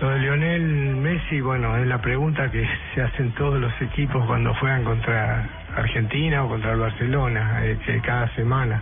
Lo 0.00 0.10
de 0.10 0.18
Lionel 0.20 0.62
Messi, 0.96 1.40
bueno, 1.40 1.76
es 1.76 1.86
la 1.86 2.00
pregunta 2.00 2.50
que 2.50 2.64
se 2.94 3.02
hacen 3.02 3.32
todos 3.32 3.60
los 3.60 3.72
equipos 3.82 4.24
cuando 4.26 4.54
juegan 4.54 4.84
contra 4.84 5.48
Argentina 5.76 6.44
o 6.44 6.48
contra 6.48 6.72
el 6.72 6.78
Barcelona, 6.78 7.60
eh, 7.64 7.76
que 7.84 8.00
cada 8.00 8.28
semana. 8.36 8.80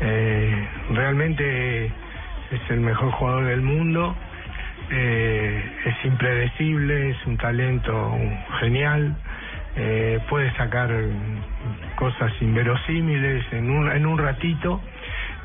Eh, 0.00 0.68
realmente 0.90 1.86
es 1.86 2.70
el 2.70 2.80
mejor 2.80 3.10
jugador 3.12 3.46
del 3.46 3.62
mundo, 3.62 4.14
eh, 4.90 5.64
es 5.86 6.04
impredecible, 6.04 7.10
es 7.10 7.26
un 7.26 7.38
talento 7.38 8.14
genial, 8.60 9.16
eh, 9.76 10.20
puede 10.28 10.52
sacar 10.56 10.90
cosas 11.96 12.32
inverosímiles 12.40 13.44
en 13.52 13.70
un, 13.70 13.90
en 13.90 14.04
un 14.04 14.18
ratito. 14.18 14.80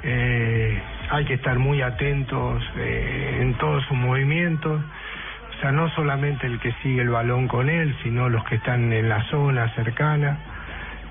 Eh, 0.03 0.77
hay 1.11 1.25
que 1.25 1.35
estar 1.35 1.57
muy 1.59 1.81
atentos 1.81 2.63
eh, 2.77 3.39
en 3.41 3.53
todos 3.55 3.83
sus 3.85 3.97
movimientos, 3.97 4.79
o 4.79 5.61
sea, 5.61 5.71
no 5.71 5.89
solamente 5.89 6.47
el 6.47 6.59
que 6.59 6.71
sigue 6.83 7.01
el 7.01 7.09
balón 7.09 7.47
con 7.47 7.69
él, 7.69 7.95
sino 8.03 8.29
los 8.29 8.43
que 8.45 8.55
están 8.55 8.93
en 8.93 9.09
la 9.09 9.23
zona 9.29 9.67
cercana. 9.75 10.37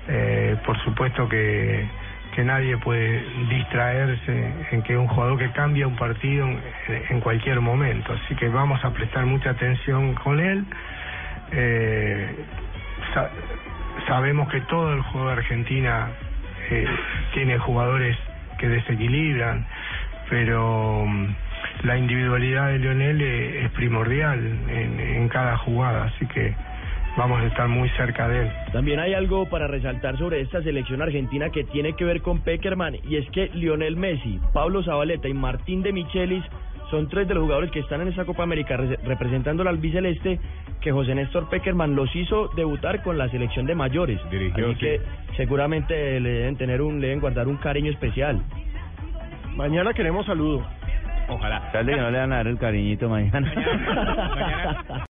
Eh, 0.07 0.55
por 0.65 0.75
supuesto 0.83 1.29
que, 1.29 1.85
que 2.33 2.43
nadie 2.43 2.77
puede 2.77 3.23
distraerse 3.49 4.53
en 4.71 4.81
que 4.81 4.97
un 4.97 5.07
jugador 5.07 5.37
que 5.37 5.51
cambia 5.51 5.85
un 5.85 5.95
partido 5.95 6.47
en, 6.47 6.59
en 7.09 7.19
cualquier 7.21 7.59
momento, 7.61 8.13
así 8.13 8.33
que 8.35 8.47
vamos 8.49 8.83
a 8.83 8.91
prestar 8.91 9.25
mucha 9.25 9.51
atención 9.51 10.15
con 10.15 10.39
él. 10.39 10.65
Eh, 11.51 12.45
sa- 13.13 13.29
sabemos 14.07 14.49
que 14.49 14.61
todo 14.61 14.93
el 14.93 15.01
juego 15.01 15.27
de 15.27 15.33
Argentina 15.33 16.07
eh, 16.71 16.87
tiene 17.33 17.57
jugadores 17.59 18.17
que 18.57 18.67
desequilibran, 18.67 19.65
pero 20.29 21.05
mm, 21.05 21.27
la 21.83 21.97
individualidad 21.97 22.67
de 22.69 22.79
Lionel 22.79 23.21
eh, 23.21 23.63
es 23.65 23.71
primordial 23.71 24.39
en, 24.69 24.99
en 24.99 25.27
cada 25.29 25.57
jugada, 25.57 26.05
así 26.05 26.25
que 26.27 26.53
vamos 27.17 27.41
a 27.41 27.45
estar 27.47 27.67
muy 27.67 27.89
cerca 27.97 28.27
de 28.27 28.43
él. 28.43 28.51
También 28.71 28.99
hay 28.99 29.13
algo 29.13 29.49
para 29.49 29.67
resaltar 29.67 30.17
sobre 30.17 30.41
esta 30.41 30.61
selección 30.61 31.01
argentina 31.01 31.49
que 31.49 31.63
tiene 31.65 31.93
que 31.93 32.05
ver 32.05 32.21
con 32.21 32.39
Peckerman 32.41 32.95
y 33.07 33.17
es 33.17 33.29
que 33.31 33.49
Lionel 33.53 33.97
Messi, 33.97 34.39
Pablo 34.53 34.83
Zabaleta 34.83 35.27
y 35.27 35.33
Martín 35.33 35.81
de 35.81 35.91
Michelis 35.91 36.43
son 36.91 37.07
tres 37.07 37.27
de 37.27 37.35
los 37.35 37.43
jugadores 37.43 37.69
que 37.71 37.79
están 37.79 38.01
en 38.01 38.07
esta 38.07 38.25
Copa 38.25 38.41
América 38.43 38.75
re- 38.77 38.97
representando 39.05 39.61
al 39.61 39.67
albiceleste 39.67 40.39
que 40.81 40.91
José 40.91 41.13
Néstor 41.13 41.47
Peckerman 41.49 41.95
los 41.95 42.15
hizo 42.15 42.47
debutar 42.55 43.03
con 43.03 43.17
la 43.17 43.29
selección 43.29 43.67
de 43.67 43.75
mayores. 43.75 44.19
Dirigió, 44.31 44.65
Así 44.67 44.73
sí. 44.75 44.79
que 44.79 45.01
seguramente 45.37 46.19
le 46.19 46.29
deben 46.29 46.55
tener 46.55 46.81
un, 46.81 46.99
le 46.99 47.07
deben 47.07 47.19
guardar 47.19 47.47
un 47.47 47.57
cariño 47.57 47.91
especial. 47.91 48.41
Mañana 49.55 49.93
queremos 49.93 50.25
saludo. 50.25 50.65
Ojalá. 51.27 51.71
Tal 51.71 51.85
de 51.85 51.93
que 51.93 51.99
no 52.01 52.09
le 52.11 52.17
van 52.19 52.33
a 52.33 52.37
dar 52.37 52.47
el 52.47 52.57
cariñito 52.57 53.07
mañana. 53.09 53.39
Mañana- 53.41 54.85